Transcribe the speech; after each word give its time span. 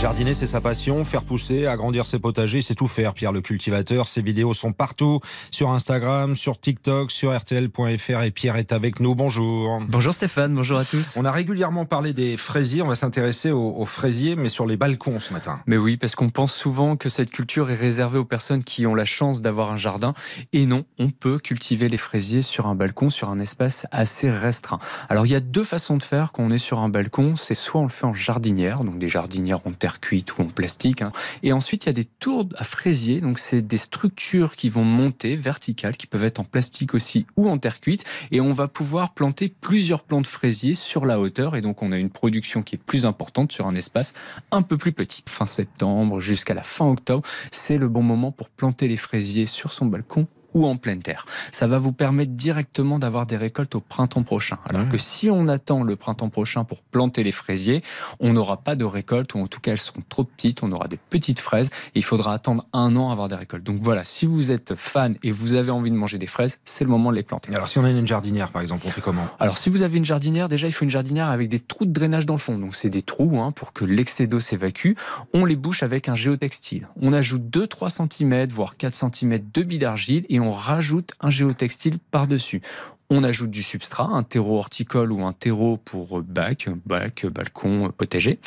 Jardiner, 0.00 0.32
c'est 0.32 0.46
sa 0.46 0.60
passion. 0.60 1.04
Faire 1.04 1.24
pousser, 1.24 1.66
agrandir 1.66 2.06
ses 2.06 2.20
potagers, 2.20 2.62
c'est 2.62 2.76
tout 2.76 2.86
faire. 2.86 3.14
Pierre 3.14 3.32
le 3.32 3.40
cultivateur, 3.40 4.06
ses 4.06 4.22
vidéos 4.22 4.54
sont 4.54 4.72
partout. 4.72 5.18
Sur 5.50 5.70
Instagram, 5.70 6.36
sur 6.36 6.60
TikTok, 6.60 7.10
sur 7.10 7.36
RTL.fr. 7.36 8.22
Et 8.22 8.30
Pierre 8.30 8.54
est 8.54 8.72
avec 8.72 9.00
nous. 9.00 9.16
Bonjour. 9.16 9.80
Bonjour 9.88 10.12
Stéphane, 10.12 10.54
bonjour 10.54 10.78
à 10.78 10.84
tous. 10.84 11.16
On 11.16 11.24
a 11.24 11.32
régulièrement 11.32 11.84
parlé 11.84 12.12
des 12.12 12.36
fraisiers. 12.36 12.80
On 12.80 12.86
va 12.86 12.94
s'intéresser 12.94 13.50
aux, 13.50 13.84
fraisiers, 13.86 14.36
mais 14.36 14.48
sur 14.48 14.66
les 14.66 14.76
balcons 14.76 15.18
ce 15.18 15.32
matin. 15.32 15.58
Mais 15.66 15.76
oui, 15.76 15.96
parce 15.96 16.14
qu'on 16.14 16.30
pense 16.30 16.54
souvent 16.54 16.94
que 16.94 17.08
cette 17.08 17.32
culture 17.32 17.68
est 17.68 17.74
réservée 17.74 18.18
aux 18.18 18.24
personnes 18.24 18.62
qui 18.62 18.86
ont 18.86 18.94
la 18.94 19.04
chance 19.04 19.42
d'avoir 19.42 19.72
un 19.72 19.78
jardin. 19.78 20.14
Et 20.52 20.66
non, 20.66 20.84
on 21.00 21.10
peut 21.10 21.40
cultiver 21.40 21.88
les 21.88 21.98
fraisiers 21.98 22.42
sur 22.42 22.66
un 22.66 22.76
balcon, 22.76 23.10
sur 23.10 23.30
un 23.30 23.40
espace 23.40 23.84
assez 23.90 24.30
restreint. 24.30 24.78
Alors 25.08 25.26
il 25.26 25.32
y 25.32 25.36
a 25.36 25.40
deux 25.40 25.64
façons 25.64 25.96
de 25.96 26.04
faire 26.04 26.30
quand 26.30 26.44
on 26.44 26.52
est 26.52 26.58
sur 26.58 26.78
un 26.78 26.88
balcon. 26.88 27.34
C'est 27.34 27.54
soit 27.54 27.80
on 27.80 27.84
le 27.84 27.90
fait 27.90 28.06
en 28.06 28.14
jardinière, 28.14 28.84
donc 28.84 29.00
des 29.00 29.08
jardinières 29.08 29.66
en 29.66 29.72
terre 29.72 29.87
cuite 30.00 30.38
ou 30.38 30.42
en 30.42 30.46
plastique. 30.46 31.02
Hein. 31.02 31.10
Et 31.42 31.52
ensuite, 31.52 31.84
il 31.84 31.88
y 31.88 31.90
a 31.90 31.94
des 31.94 32.04
tours 32.04 32.48
à 32.56 32.64
fraisier. 32.64 33.20
Donc, 33.20 33.38
c'est 33.38 33.62
des 33.62 33.76
structures 33.78 34.56
qui 34.56 34.68
vont 34.68 34.84
monter 34.84 35.36
verticales, 35.36 35.96
qui 35.96 36.06
peuvent 36.06 36.24
être 36.24 36.40
en 36.40 36.44
plastique 36.44 36.94
aussi 36.94 37.26
ou 37.36 37.48
en 37.48 37.58
terre 37.58 37.80
cuite. 37.80 38.04
Et 38.30 38.40
on 38.40 38.52
va 38.52 38.68
pouvoir 38.68 39.14
planter 39.14 39.48
plusieurs 39.60 40.02
plants 40.02 40.20
de 40.20 40.26
fraisier 40.26 40.74
sur 40.74 41.06
la 41.06 41.18
hauteur. 41.18 41.56
Et 41.56 41.62
donc, 41.62 41.82
on 41.82 41.92
a 41.92 41.98
une 41.98 42.10
production 42.10 42.62
qui 42.62 42.76
est 42.76 42.82
plus 42.82 43.06
importante 43.06 43.52
sur 43.52 43.66
un 43.66 43.74
espace 43.74 44.12
un 44.50 44.62
peu 44.62 44.76
plus 44.76 44.92
petit. 44.92 45.22
Fin 45.26 45.46
septembre 45.46 46.20
jusqu'à 46.20 46.54
la 46.54 46.62
fin 46.62 46.86
octobre, 46.86 47.26
c'est 47.50 47.78
le 47.78 47.88
bon 47.88 48.02
moment 48.02 48.32
pour 48.32 48.50
planter 48.50 48.88
les 48.88 48.96
fraisiers 48.96 49.46
sur 49.46 49.72
son 49.72 49.86
balcon 49.86 50.26
ou 50.54 50.66
en 50.66 50.76
pleine 50.76 51.02
terre. 51.02 51.26
Ça 51.52 51.66
va 51.66 51.78
vous 51.78 51.92
permettre 51.92 52.32
directement 52.32 52.98
d'avoir 52.98 53.26
des 53.26 53.36
récoltes 53.36 53.74
au 53.74 53.80
printemps 53.80 54.22
prochain. 54.22 54.58
Alors 54.68 54.88
que 54.88 54.98
si 54.98 55.30
on 55.30 55.48
attend 55.48 55.82
le 55.82 55.96
printemps 55.96 56.28
prochain 56.28 56.64
pour 56.64 56.82
planter 56.82 57.22
les 57.22 57.32
fraisiers, 57.32 57.82
on 58.20 58.32
n'aura 58.32 58.58
pas 58.58 58.76
de 58.76 58.84
récolte, 58.84 59.34
ou 59.34 59.40
en 59.40 59.46
tout 59.46 59.60
cas 59.60 59.72
elles 59.72 59.78
seront 59.78 60.02
trop 60.08 60.24
petites, 60.24 60.62
on 60.62 60.72
aura 60.72 60.88
des 60.88 60.98
petites 61.10 61.40
fraises, 61.40 61.68
et 61.94 61.98
il 61.98 62.04
faudra 62.04 62.32
attendre 62.32 62.66
un 62.72 62.96
an 62.96 63.10
à 63.10 63.12
avoir 63.12 63.28
des 63.28 63.36
récoltes. 63.36 63.64
Donc 63.64 63.78
voilà, 63.80 64.04
si 64.04 64.26
vous 64.26 64.52
êtes 64.52 64.74
fan 64.74 65.16
et 65.22 65.30
vous 65.30 65.54
avez 65.54 65.70
envie 65.70 65.90
de 65.90 65.96
manger 65.96 66.18
des 66.18 66.26
fraises, 66.26 66.58
c'est 66.64 66.84
le 66.84 66.90
moment 66.90 67.10
de 67.10 67.16
les 67.16 67.22
planter. 67.22 67.54
Alors 67.54 67.68
si 67.68 67.78
on 67.78 67.84
a 67.84 67.90
une 67.90 68.06
jardinière 68.06 68.50
par 68.50 68.62
exemple, 68.62 68.84
on 68.86 68.90
fait 68.90 69.00
comment? 69.00 69.26
Alors 69.38 69.58
si 69.58 69.70
vous 69.70 69.82
avez 69.82 69.98
une 69.98 70.04
jardinière, 70.04 70.48
déjà 70.48 70.66
il 70.66 70.72
faut 70.72 70.84
une 70.84 70.90
jardinière 70.90 71.28
avec 71.28 71.48
des 71.48 71.58
trous 71.58 71.84
de 71.84 71.92
drainage 71.92 72.26
dans 72.26 72.34
le 72.34 72.38
fond. 72.38 72.58
Donc 72.58 72.74
c'est 72.74 72.90
des 72.90 73.02
trous 73.02 73.40
hein, 73.40 73.52
pour 73.52 73.72
que 73.72 73.84
l'excès 73.84 74.26
d'eau 74.26 74.40
s'évacue. 74.40 74.92
On 75.34 75.44
les 75.44 75.56
bouche 75.56 75.82
avec 75.82 76.08
un 76.08 76.16
géotextile. 76.16 76.88
On 77.00 77.12
ajoute 77.12 77.42
2-3 77.42 78.08
cm, 78.08 78.48
voire 78.48 78.76
4 78.76 78.94
cm 78.94 79.40
de 79.52 79.62
billes 79.62 79.78
d'argile 79.78 80.24
et 80.28 80.37
on 80.40 80.50
rajoute 80.50 81.12
un 81.20 81.30
géotextile 81.30 81.98
par-dessus. 82.10 82.62
On 83.10 83.24
ajoute 83.24 83.50
du 83.50 83.62
substrat, 83.62 84.04
un 84.04 84.22
terreau 84.22 84.58
horticole 84.58 85.12
ou 85.12 85.24
un 85.24 85.32
terreau 85.32 85.78
pour 85.78 86.20
bac, 86.20 86.68
bac, 86.84 87.24
balcon, 87.26 87.90
potager. 87.96 88.38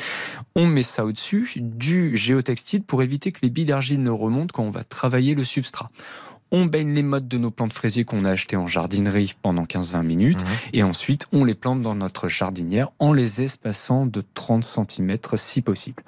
On 0.56 0.68
met 0.68 0.84
ça 0.84 1.04
au-dessus, 1.04 1.54
du 1.56 2.16
géotextile 2.16 2.84
pour 2.84 3.02
éviter 3.02 3.32
que 3.32 3.40
les 3.42 3.50
billes 3.50 3.66
d'argile 3.66 4.04
ne 4.04 4.12
remontent 4.12 4.54
quand 4.54 4.64
on 4.64 4.70
va 4.70 4.84
travailler 4.84 5.34
le 5.34 5.44
substrat. 5.44 5.90
On 6.52 6.66
baigne 6.66 6.94
les 6.94 7.04
mottes 7.04 7.28
de 7.28 7.38
nos 7.38 7.52
plantes 7.52 7.74
fraisiers 7.74 8.04
qu'on 8.04 8.26
a 8.26 8.32
achetées 8.32 8.58
en 8.58 8.68
jardinerie 8.68 9.36
pendant 9.42 9.64
15-20 9.64 10.04
minutes. 10.04 10.44
Mmh. 10.44 10.48
Et 10.74 10.84
ensuite, 10.84 11.26
on 11.32 11.44
les 11.44 11.56
plante 11.56 11.82
dans 11.82 11.96
notre 11.96 12.28
jardinière 12.28 12.90
en 13.00 13.14
les 13.14 13.42
espaçant 13.42 14.06
de 14.06 14.24
30 14.34 14.64
cm 14.64 15.18
si 15.36 15.62
possible. 15.62 16.04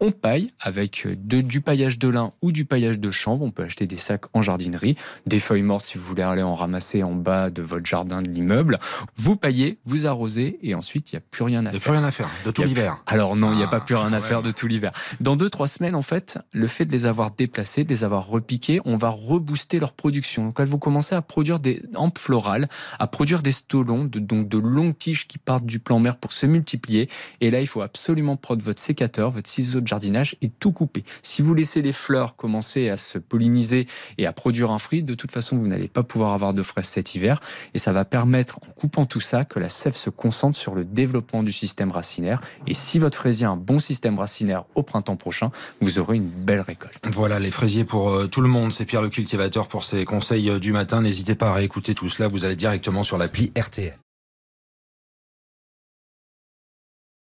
On 0.00 0.12
paille 0.12 0.50
avec 0.60 1.06
de, 1.06 1.40
du 1.40 1.60
paillage 1.60 1.98
de 1.98 2.08
lin 2.08 2.30
ou 2.42 2.52
du 2.52 2.64
paillage 2.64 2.98
de 2.98 3.10
chanvre. 3.10 3.44
On 3.44 3.50
peut 3.50 3.64
acheter 3.64 3.86
des 3.86 3.96
sacs 3.96 4.24
en 4.34 4.42
jardinerie, 4.42 4.96
des 5.26 5.40
feuilles 5.40 5.62
mortes 5.62 5.86
si 5.86 5.98
vous 5.98 6.04
voulez 6.04 6.22
aller 6.22 6.42
en 6.42 6.54
ramasser 6.54 7.02
en 7.02 7.14
bas 7.14 7.50
de 7.50 7.62
votre 7.62 7.86
jardin 7.86 8.22
de 8.22 8.30
l'immeuble. 8.30 8.78
Vous 9.16 9.36
paillez, 9.36 9.78
vous 9.84 10.06
arrosez 10.06 10.58
et 10.62 10.74
ensuite, 10.74 11.12
il 11.12 11.16
n'y 11.16 11.18
a 11.18 11.22
plus 11.28 11.44
rien 11.44 11.66
à 11.66 11.72
faire. 11.72 11.72
Il 11.72 11.74
n'y 11.74 11.78
a 11.78 11.80
plus 11.80 11.98
rien 11.98 12.04
à 12.04 12.10
faire 12.10 12.30
de 12.44 12.50
tout 12.50 12.62
l'hiver. 12.62 13.02
Alors 13.06 13.36
non, 13.36 13.52
il 13.52 13.56
n'y 13.56 13.64
a 13.64 13.68
pas 13.68 13.78
ah, 13.78 13.84
plus 13.84 13.96
rien 13.96 14.12
à 14.12 14.20
faire 14.20 14.42
de 14.42 14.50
tout 14.50 14.66
l'hiver. 14.66 14.92
Dans 15.20 15.36
2-3 15.36 15.66
semaines, 15.66 15.94
en 15.94 16.02
fait, 16.02 16.38
le 16.52 16.66
fait 16.66 16.84
de 16.84 16.92
les 16.92 17.06
avoir 17.06 17.30
déplacés, 17.30 17.84
de 17.84 17.88
les 17.88 18.04
avoir 18.04 18.26
repiqués, 18.26 18.80
on 18.84 18.96
va 18.96 19.08
rebooster 19.08 19.80
production. 19.92 20.46
Donc 20.46 20.60
elles 20.60 20.68
vont 20.68 20.78
commencer 20.78 21.14
à 21.14 21.22
produire 21.22 21.60
des 21.60 21.82
hampes 21.96 22.18
florales, 22.18 22.68
à 22.98 23.06
produire 23.06 23.42
des 23.42 23.52
stolons, 23.52 24.04
donc 24.04 24.48
de 24.48 24.58
longues 24.58 24.96
tiges 24.96 25.26
qui 25.26 25.38
partent 25.38 25.66
du 25.66 25.78
plan 25.78 25.98
mère 25.98 26.16
pour 26.16 26.32
se 26.32 26.46
multiplier. 26.46 27.08
Et 27.40 27.50
là, 27.50 27.60
il 27.60 27.66
faut 27.66 27.82
absolument 27.82 28.36
prendre 28.36 28.62
votre 28.62 28.80
sécateur, 28.80 29.30
votre 29.30 29.48
ciseau 29.48 29.80
de 29.80 29.86
jardinage 29.86 30.36
et 30.42 30.48
tout 30.48 30.72
couper. 30.72 31.04
Si 31.22 31.42
vous 31.42 31.54
laissez 31.54 31.82
les 31.82 31.92
fleurs 31.92 32.36
commencer 32.36 32.88
à 32.88 32.96
se 32.96 33.18
polliniser 33.18 33.86
et 34.18 34.26
à 34.26 34.32
produire 34.32 34.70
un 34.70 34.78
fruit, 34.78 35.02
de 35.02 35.14
toute 35.14 35.32
façon, 35.32 35.56
vous 35.56 35.68
n'allez 35.68 35.88
pas 35.88 36.02
pouvoir 36.02 36.32
avoir 36.32 36.54
de 36.54 36.62
fraises 36.62 36.86
cet 36.86 37.14
hiver. 37.14 37.40
Et 37.74 37.78
ça 37.78 37.92
va 37.92 38.04
permettre, 38.04 38.58
en 38.66 38.72
coupant 38.72 39.06
tout 39.06 39.20
ça, 39.20 39.44
que 39.44 39.58
la 39.58 39.68
sève 39.68 39.96
se 39.96 40.10
concentre 40.10 40.58
sur 40.58 40.74
le 40.74 40.84
développement 40.84 41.42
du 41.42 41.52
système 41.52 41.90
racinaire. 41.90 42.40
Et 42.66 42.74
si 42.74 42.98
votre 42.98 43.18
fraisier 43.18 43.46
a 43.46 43.50
un 43.50 43.56
bon 43.56 43.80
système 43.80 44.18
racinaire 44.18 44.64
au 44.74 44.82
printemps 44.82 45.16
prochain, 45.16 45.50
vous 45.80 45.98
aurez 45.98 46.16
une 46.16 46.28
belle 46.28 46.60
récolte. 46.60 47.08
Voilà 47.12 47.38
les 47.38 47.50
fraisiers 47.50 47.84
pour 47.84 48.10
euh, 48.10 48.26
tout 48.26 48.40
le 48.40 48.48
monde. 48.48 48.72
C'est 48.72 48.84
Pierre 48.84 49.02
le 49.02 49.10
cultivateur 49.10 49.68
pour 49.68 49.77
pour 49.78 49.84
ces 49.84 50.04
conseils 50.04 50.58
du 50.58 50.72
matin. 50.72 51.02
N'hésitez 51.02 51.36
pas 51.36 51.50
à 51.50 51.54
réécouter 51.54 51.94
tout 51.94 52.08
cela. 52.08 52.26
Vous 52.26 52.44
allez 52.44 52.56
directement 52.56 53.04
sur 53.04 53.16
l'appli 53.16 53.52
RTL. 53.56 53.96